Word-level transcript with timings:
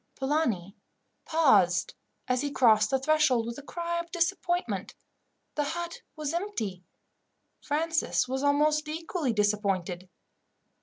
Polani 0.15 0.75
paused 1.25 1.93
as 2.27 2.41
he 2.41 2.49
crossed 2.49 2.89
the 2.89 2.97
threshold, 2.97 3.45
with 3.45 3.59
a 3.59 3.61
cry 3.61 3.99
of 3.99 4.09
disappointment 4.09 4.95
the 5.53 5.63
hut 5.63 6.01
was 6.15 6.33
empty. 6.33 6.83
Francis 7.61 8.27
was 8.27 8.41
almost 8.41 8.87
equally 8.87 9.31
disappointed. 9.31 10.09